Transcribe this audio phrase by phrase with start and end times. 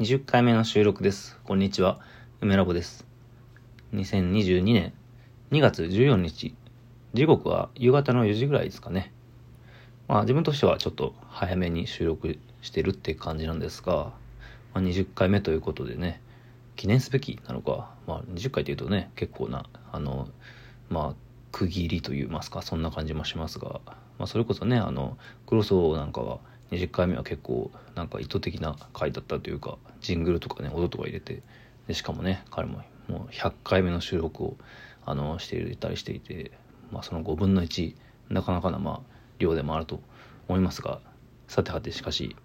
[0.00, 1.36] 20回目の収録です。
[1.42, 1.98] こんにちは。
[2.40, 3.04] 梅ラボです。
[3.94, 4.92] 2022年
[5.50, 6.54] 2月14日。
[7.14, 9.12] 時刻は夕方の4時ぐらいですかね。
[10.06, 14.12] まあ自分としてはちょっと早めに収録してるって感じなんですが、
[14.72, 16.20] まあ、20回目ということでね、
[16.76, 20.28] 記念すべきなのか、まあ20回というとね、結構な、あの、
[20.90, 21.14] まあ
[21.50, 23.80] 区切りといいますか、そんな感じもしますが、
[24.16, 25.18] まあそれこそね、あの、
[25.48, 26.38] クロスオーなんかは
[26.70, 31.42] 20回目は結構なんか意図的な回だったというかジングルとかね音とか入れて
[31.86, 34.56] でしかもね彼ももう100回目の収録を
[35.06, 36.52] あのしていたりしていて、
[36.92, 37.94] まあ、その5分の1
[38.28, 40.00] なかなかな、まあ、量でもあると
[40.48, 41.00] 思いますが
[41.46, 42.36] さてはてしかし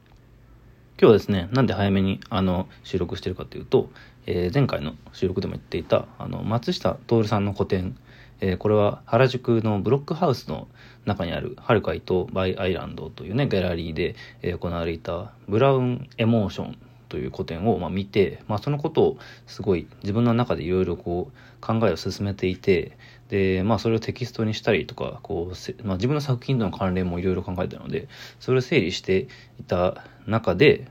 [1.00, 3.90] 今日はですねなんで早めにあの収録してるかというと、
[4.26, 7.98] えー前回の収録でも言っていたあの松下徹さんの個展
[8.42, 10.68] えーこれは原宿のブロックハウスの
[11.06, 16.78] 中にあるはるか伊藤バイアイランドというねギャラリーで、えー行われたブラウンエモーション
[17.14, 22.98] という個展を、まあ、見て、まあ、そのことをすごい自分の中でいろいろこう考えを進めていて
[23.30, 28.08] で、まあ、それをテキストにしたりとかこう、まあ、自分の作品との関連もいろいろ考えたので
[28.40, 29.28] それを整理して
[29.60, 30.88] いた中で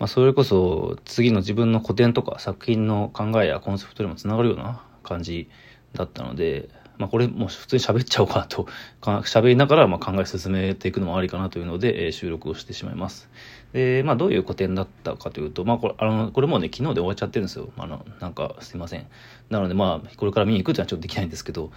[0.00, 5.48] まあ、それこそ次の自分の古典とか作品の考えやコンセプトにもつながるような感じ
[5.94, 8.68] だったので、まあ、これもう普通に喋っちゃおうかなと
[9.00, 13.28] 喋りながらまあ考え進めていくのもありかなというので、えー収録をしてしまいます。
[13.72, 17.70] で、まあ、どういう古典だったかというと、まあ、これあのこれもうね昨日で終わっちゃってるんですよ。
[17.76, 19.06] あのなんかすいません。
[19.50, 21.72] なのでまあこれから見に行くっていうのはちょっとできないんですけど、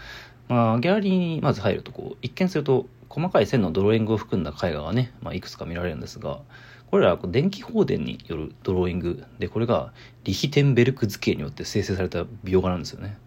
[0.48, 6.40] まあ、ギャラリーにまず入るとこう一見すると細かい線のドローイングを含んだ絵画がね、まあ、いくつか見られるんですが
[6.92, 9.92] これらはこう電気放電によるドローイングでこれが
[10.24, 13.18] リヒテンベルク図形によって生成された描画なんですよね。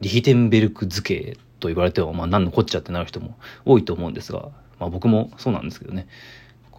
[0.00, 6.06] リヒテンベルク図形と言われては、まあ、何のこっちゃってなる人も多いと思うんですが、まあ、僕もそうなんですけどね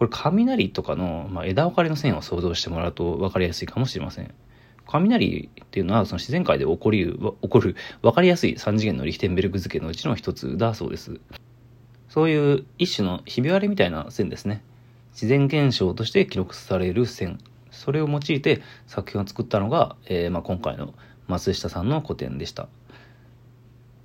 [0.00, 4.34] これ雷とかの、まあ、枝分かれの線を想像してもらうと分かりやすいかもしれません。
[4.86, 11.20] 雷っていうのはその自然界で起こり起こる分かりやすい3次元のリヒテンベルク図形のうちの一つだそうです。
[12.08, 14.64] そういう一種のひび割れみたいな線ですね。
[15.12, 17.38] 自然現象として記録される線。
[17.70, 20.94] それを用いて作品を作ったのが、えーまあ、今回の
[21.28, 22.68] 松下さんの個展でした。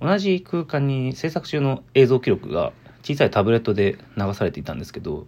[0.00, 5.26] 同じ空間に制作中の映像記録が小さいタブレットで流されていたんですけど、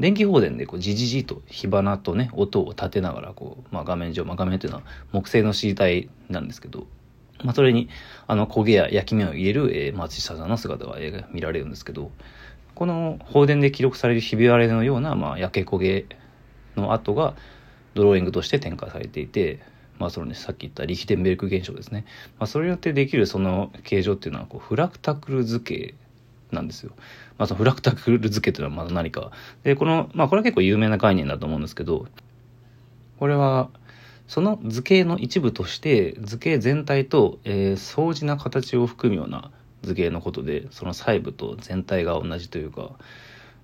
[0.00, 4.82] 電気放電でこうジジジと火花とね音を立てながらこう、まあ、画面上、まあ、画面というのは
[5.12, 6.86] 木製の C 体なんですけど、
[7.44, 7.88] まあ、それに
[8.26, 10.98] あの焦げや焼き目を入れる、えー松下さんの姿が、
[11.30, 12.10] 見られるんですけど
[12.74, 16.06] この放電で記録されるひび割れのような、まあ、焼け焦げ
[16.76, 17.36] の跡が
[17.94, 19.60] ドローイングとして展開されていて、
[19.98, 22.04] まあそのね、さっき言ったリヒテンベルク現象ですね、
[22.38, 25.94] まあ、それによってできるその形状っていうのはこうフラクタクル図形
[26.50, 26.92] なんですよ。
[27.38, 29.30] まあ、そのフラクタクル図形というのはまだ何か。
[29.62, 32.06] で、この、まあこれは結構有名な概念だと思うんですけど、
[33.18, 33.70] これは、
[34.26, 39.50] その図形の一部として図形全体と、えー相似な形を含むような
[39.84, 42.92] 図形のことでその細部と全体が同じというか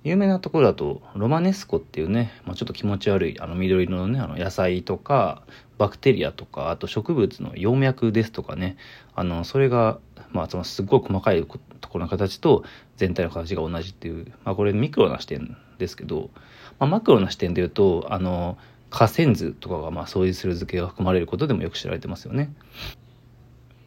[0.03, 5.43] 有名なところだとロマネスコっていうね、まあ、ちょっと気持ち悪いあの緑色のねあの野菜とか
[5.77, 8.77] バクテリアとかあと植物の葉脈ですとかね
[9.15, 9.99] あのそれが
[10.33, 12.65] まあそのすっごい細かいところの形と
[12.97, 16.31] 全体の形が同じっていう、まあ、これミクロな視点ですけど、
[16.79, 18.57] まあ、マクロな視点で言うとあの
[18.89, 22.53] 河川図とかがまあ相似する図形が含まれることでもよく知られてますよね。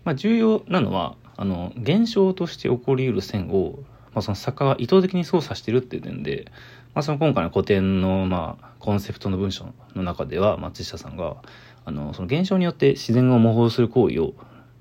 [0.03, 3.79] まあ、重要なのはあの現象として起こりうる線を、
[4.13, 6.51] まあ、その作家が意図的に操作してるっていう点で、
[6.93, 11.37] まあ、その今回の古典の、まあ、コンセプトの文章の中では松下さんが
[11.85, 14.33] あのその現象によって自然を模倣する行為を、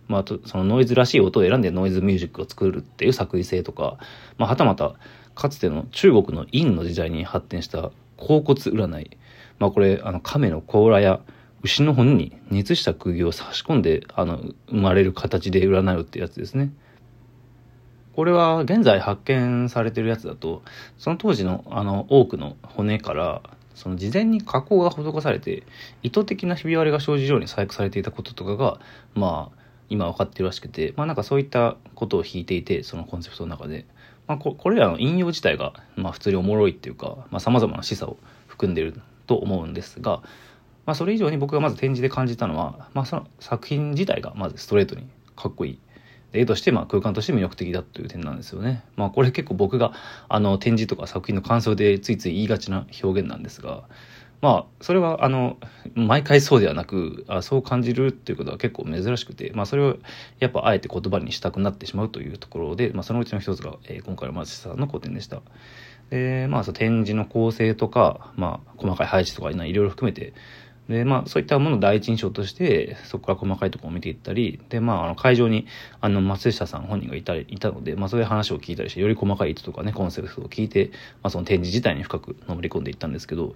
[0.09, 3.99] まあ、そのノイズらしい音を選んでノイズミュージックを作るっていう作為性とか、
[4.39, 4.95] まあ、はたまた
[5.35, 9.17] かつての中国の陰の時代に発展した甲骨占い、
[9.59, 11.21] まあ、これあの亀の甲羅や
[11.63, 14.39] 牛の骨に熱した釘を差し込んであの
[14.69, 16.73] 生まれる形で占うってやつですね。
[18.15, 20.63] これは現在発見されてるやつだと
[20.99, 23.43] その当時のあの多くの骨から
[23.75, 25.63] その事前に加工が施されて
[26.03, 28.79] 意図的なひび割れが生じるように細工されていたこととかが
[29.15, 33.87] まあ今分かってるらしくてまあなんかそういったことを引いていてそのコンセプトの中で、
[34.27, 40.23] まあ、ここれらの引用自体がまあ普通におもろいっていうかさまざ、まな示唆を含んでると思うんですが、
[40.85, 45.07] まあ、それ以上に僕がまず展示で感じたのは、まあ、その作品自体がまずストレートに
[45.37, 45.79] かっこいい。
[46.33, 48.85] 絵としてまあ空間として魅力的だという点なんですよね。
[48.97, 49.93] まあこれ結構僕が
[50.29, 53.85] あの展示とか作品の感想でついつい言いがちな表現なんですが、
[54.41, 55.57] まあそれはあの
[55.95, 59.97] 毎回そうではなくあそう感じるっていうことは結構珍しくて、まあそれを
[60.39, 65.43] やっぱあえて言葉にしたくなってしまうというところで、まあそのうちの一つが、えー今回の松下さんの個展でした。
[66.13, 70.35] で、まあ、その展示の構成とか、まあ、細かい配置とかいろいろ含めて、
[70.89, 75.67] で、まあ、そういったものを第一印象として、そこから細かいところを見ていったり、で、まあ、あの、会場に、
[76.01, 80.91] あの、松下さん本人がいた、いたので、まあ、そういう話を聞いたりして、より細かい意図とかね、コンセプトを聞いて、
[81.23, 83.55] まあ、その展示自体に深くのめり込んでいったんですけど、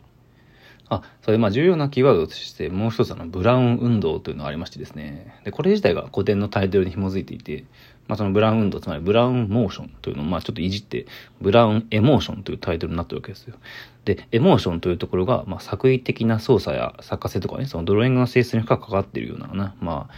[0.89, 5.35] あ、それまあ重要なキーワードとしてもう一つあのブラウン運動というのがありましてですね。
[5.45, 7.65] で、これ自体が古典のタイトルに紐づいていて、
[8.07, 11.07] まあそのブラウン運動、つまりブラウンモーションというのをまあちょっといじって、
[11.41, 13.57] ブラウンエモーションというタイトルになってるわけですよ。
[14.05, 20.15] で、エモーションというところが、まあ作為的な操作や作家性とかね、そのドローイングの性質に深く関わっているようなな、まあ、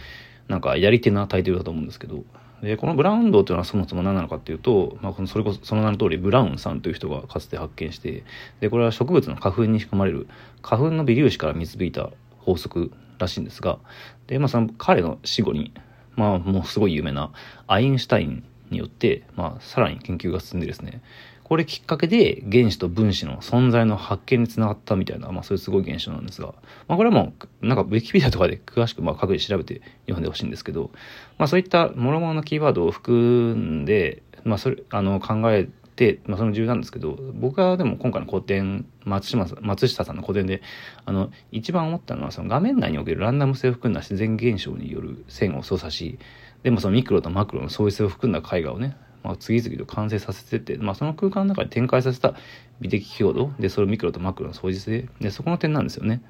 [0.47, 2.23] なんかやり手なタイトルだと思うんですけど、
[2.61, 8.23] で、このブラウン道というのはそもそも何なのかっていうと、まあ、それこそその名の通りブラウンさんという人がかつて発見して、
[8.59, 10.27] で、これは植物の花粉に含まれる
[10.61, 12.09] 花粉の微粒子から導いた
[12.39, 13.79] 法則らしいんですが、
[14.27, 15.73] で、まあ、その彼の死後に、
[16.15, 17.31] まあ、もうすごい有名な
[17.67, 21.01] アインシュタインによって、まあ、さらに研究が進んでですね、
[21.49, 26.53] これきっかけで原子と分子の存在の発見につながったみたいな、まあそういうすごい現象なんですが、
[26.87, 30.91] まあこれはもう、なんかウィキペディアとかで詳しくまあ各自調べて読んでほしいんですけど、
[31.39, 40.61] まあそういった諸々のキーワードを含んで、まあそれ、あの考えて、まあその重要なんですけど、僕はでも今回の古典、松島松下さんの古典で、
[41.05, 46.19] あの、一番思ったのはその画面内におけるランダム性を含んだ自然現象による線を操作し、
[46.61, 52.35] でもそのミクロとマクロの相違性を含んだ絵画をね、まあ、次々と完成させてって、まあ、その空間の中で展開させた
[52.79, 56.21] 美的強度でそれをミクロとマクロの相似性でそこの点なんですよね。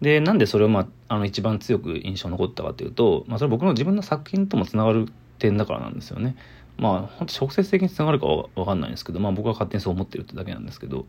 [0.00, 5.06] でなんでそれを、まあ、あの一番強く印象に残ったかというと、まあ、それ僕の自分の作品ともつながる
[5.38, 6.36] 点だからなんですよね。
[6.80, 11.04] まあ、本当直接的につながるかはわかんないんですけど、まあ僕は勝手にそう思ってるってだけなんですけど、ま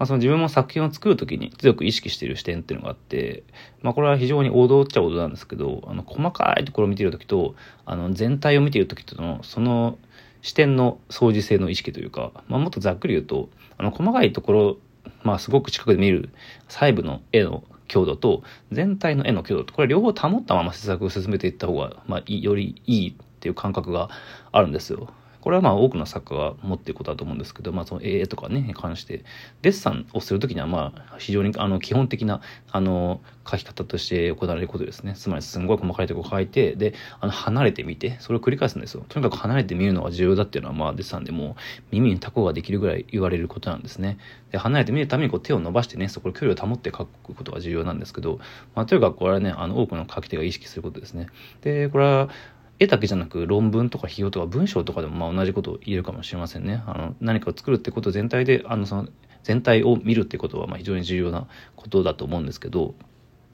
[0.00, 3.44] あその自分も作品を作るときに強く意識してる視点っていうのがあって、
[3.80, 7.54] まあこれは非常に王道っちゃ王道なんですけど、あの細かいところを見てるときと、
[7.86, 9.98] あの全体を見てるときとの、その
[10.42, 14.76] 視点の相似性の意識というか、まあもっとざっくり言うと、あの細かいところ、
[15.22, 16.30] まあすごく近くで見る
[16.66, 24.08] 細部の絵の強度と全体の絵の強度と、これ両方保ったまま制作を進めていった方が、まあ、よりいいっていう感覚が
[24.52, 25.08] あるんですよ。
[25.42, 29.26] これはまあ多くの作家が持っていることだと思うんですけど、まあその絵とかね、に関して、
[29.60, 32.40] デッサンをするときにはまあ非常にあの基本的な
[32.72, 35.12] あの書き方として行われることですね。
[35.14, 39.04] つまりすんごい細かいところ書いて、で、あの離れてみて、それを繰り返すんですよ。
[39.10, 41.56] とにかく離れてみるのが重要だっていうのはまあデッサンでも
[41.90, 44.16] 耳にタコができるぐらい言われることなんですね。
[44.50, 48.40] で、離れてみるためにこう手を伸ばしてね、そこで距離を保って書くことが重要なんですけど、
[48.74, 51.26] まあとにかくこれはね、あの多くの書き手が意識することですね。
[51.60, 52.30] で、これは
[52.78, 56.82] 絵だけじゃなく論文とか費用とか文章とかでもまあ同じことを言えるかもしれませんね。
[56.86, 59.08] あの何かを作るってこと全体であのその
[59.42, 62.94] 全体を見るってことはまあ非常に重要なことだと思うんですけど、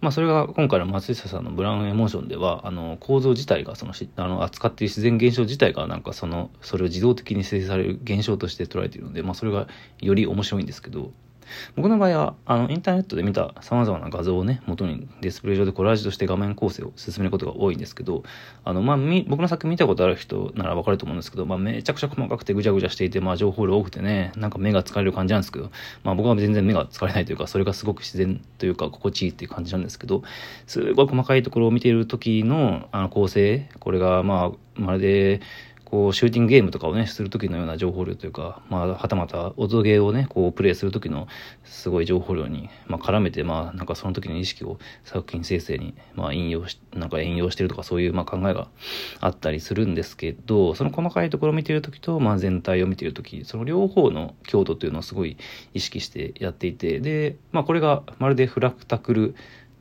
[0.00, 9.68] まあそれが今回の松下さんのブラウンエモーションではあの構造自体がそのあの扱っている自然現象自体がなんかそのそれを自動的に生成される現象として捉えているので、まあそれが
[9.98, 11.12] より面白いんですけど、
[11.76, 18.22] 僕の場合は、あの、インターネットで見た様々な画像をね、元にディスプレイ上でコラージュとして画面構成を進めることが多いんですけど、
[18.64, 18.96] あの、まあ、
[19.28, 25.70] 僕の作品見たことある人ならわかると思うんですけど、まあ、めちゃくちゃ細かくてぐちゃぐちゃしていて、まあ、情報量多くてね、なんか目が疲れる感じなんですけど、
[26.04, 30.22] まあ、僕は全然目が疲れないというか、それがすごく自然というか、心地いいっていう感じなんですけど、
[30.66, 35.40] すごい細かいところを見ている時の、あの、構成、これが、まあ、まるで、
[35.90, 41.26] こう、シューティングゲームとかをね、する時のような情報量というか、まあ、はたまた、音ゲーをね、こう、プレイする時の
[41.64, 48.68] すごい情報量に、まあ、絡めて、まあ、なんかその時の意識を作品生成に、まあ、引用し、なんか引用してるとか、そういう、まあ、考えが
[49.20, 55.36] あったりするんですけど、その細かいところを見ている時と、まあ、全体を見ている時、その両方の強度というのをすごい
[55.74, 59.34] 意識してやっていて、で、まあ、これがまるでフラクタクル、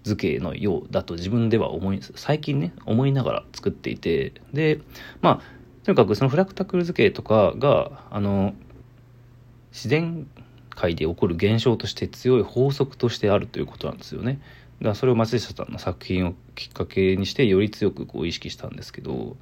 [0.03, 4.79] 図形のようだと自分では思い、最近ね、思いながら作っていて、で、
[5.21, 5.58] まあ、
[5.89, 8.53] とにかくそのフラクタクル図形とかが、あの、
[9.71, 10.27] 自然
[10.69, 14.39] 界で起こる現象として強い法則としてあるということなんですよね。
[14.81, 19.35] だからそれを松下さんの作品をきっかけにしてより強くこう意識したんですけど、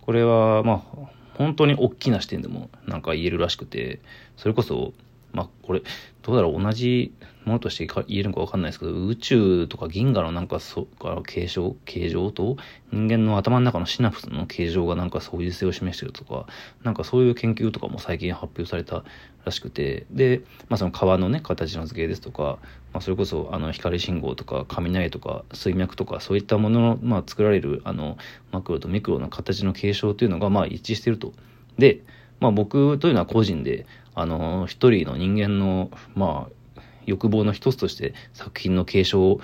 [0.00, 4.00] これはまあ本当に大きな視点でもなんか言えるらしくて、
[4.38, 4.94] それこそ
[5.32, 5.82] まあこれ
[6.22, 7.12] どうだろう同じ
[7.44, 10.86] ものとして言えるのか分かんないですけど宇宙とか銀河のなんかそ
[11.26, 12.56] 形状形状と
[12.92, 16.46] 人間の頭の中のシナプスの形状がなんか相似性を示してるとか
[16.82, 19.04] なんかそういう研究とかも最近発表された
[19.44, 22.58] らしくてで、まあ、その川のね形の図形ですとか、
[22.92, 28.18] まあ、それこそあの光信号とか雷とか水脈とかそういったものの、まあ、作られるあの
[28.52, 31.32] マクロとミクロの形の継承というのがまあ一致してると。
[31.78, 32.02] で
[32.40, 33.86] まあ僕というのは個人で、
[34.20, 39.40] あの、一人の人間の、まあ、欲望の一つとして作品の継承を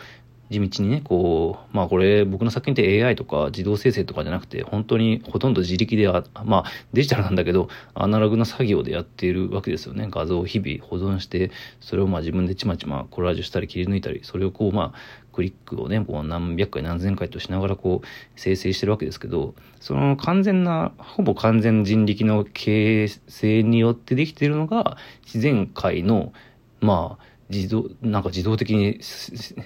[0.48, 10.06] 地道にね、こう、まあこれ僕の作品って AI とか自動生成とかじゃなくて、本当にほとんど自力であ、まあデジタルなんだけど、アナログな作業でやっているわけですよね。
[10.08, 14.98] 画像を日々保存して、それをまあ自分でちまちまコラージュしたり切り抜いたり、それをこうまあ
[15.36, 26.32] クリックをね、こう何百回何千回としながらこう生成してるわけですけど、その完全な、ほぼ完全人力の形成によってできてるのが自然界の、
[26.80, 28.98] まあ、自動、なんか自動的に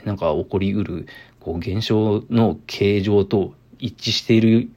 [0.04, 1.06] なんか起こりうる、
[1.38, 4.70] こう現象の形状と一致している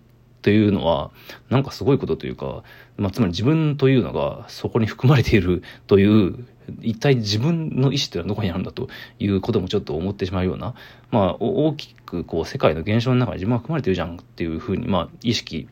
[0.44, 1.10] というのは、
[1.50, 2.64] なんかすごいことというか、
[2.98, 6.46] まあ、つまり自分というのがそこに含まれているという
[6.82, 8.90] 一体自分の意思というのはどこにあるんだと
[9.20, 10.76] いうこともちょっと思ってしまうような、
[11.12, 15.68] まあ、大きくこう世界の現象の中に自分は含まれてるじゃんっていうふうに、まあ、意識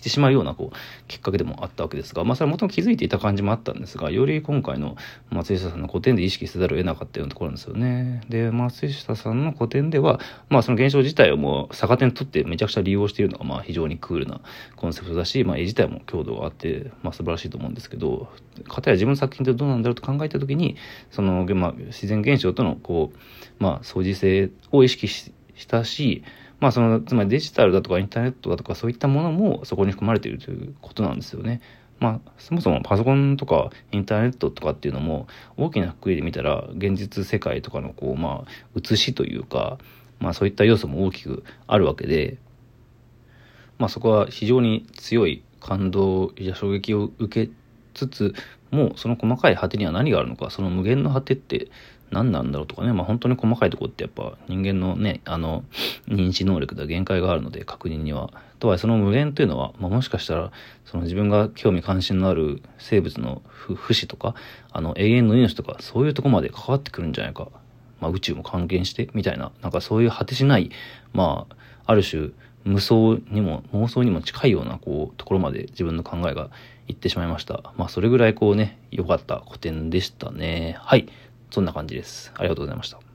[0.00, 0.76] してしまうようなこう
[1.08, 4.96] きっかけでもあったわけですが、まあ、それはもともと気づいていた感じもあったんですがより今回の
[5.28, 8.22] 松下さんの古典で意識せざるを得なかったようなところなんですよね。
[8.30, 14.40] で松下さんの古典では、まあ、その現象自体をもう逆手にとってめちゃくちゃ利用しているのがまあ非常にクールな
[14.76, 18.28] コンセプトだし、まあ、絵自体も強度があって、まあ、素晴らしいと思うんですけど
[18.68, 20.76] かたや自分の作品ってどうなんだろうと考えた時に
[21.10, 23.18] その、まあ、自然現象とのこう、
[23.62, 25.32] まあ、相似性を意識し
[25.68, 26.22] たし
[26.60, 31.60] まあその、つまりデジタルだとかインターネットだとかそういったものもそこに含まれているということなんですよね。
[31.98, 35.26] まあ、そもそもパソコンとかインターネットとかっていうのも
[35.58, 39.78] 大きなくくりで見たら現実世界とかのこう、まあ、写しというか、
[40.18, 42.38] まあそういった要素も大きくあるわけで、
[43.78, 47.52] まあそこは非常に強い感動や衝撃を受け
[47.94, 48.34] つつ
[48.70, 51.68] もうその細かい果てには何があるのかその無限の果てって
[52.10, 55.64] 何なんだろうとかね、まあ本当に細かいとこってやっぱ人間のね、あの、
[56.08, 58.30] 認知能力では限界があるので確認には。
[58.58, 60.52] とはいえその無限というのは、まあもしかしたら、
[60.84, 64.34] その自分が興味関心のある生物の不死とか、
[64.72, 67.48] あの永遠の命とか、そういうとこまで関わってくるんじゃないか。
[68.00, 70.70] まあ宇宙も関係して、みたいな、なんかそういう果てしない、
[71.12, 72.30] まあ、ある種、
[72.64, 72.94] 無双
[73.30, 76.50] にも、妄想にも近いような、こう、ところまで自分の考えが
[76.88, 77.72] いってしまいました。
[77.76, 80.76] まあ、それぐらいこうね、良かった古典でしたね。
[80.80, 81.08] はい。
[81.50, 82.32] そんな感じです。
[82.36, 83.09] ありがとうございました。